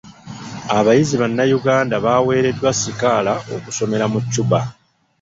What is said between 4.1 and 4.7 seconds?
mu Cuba.